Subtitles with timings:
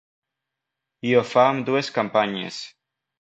[1.09, 2.61] I ho fa amb dues campanyes.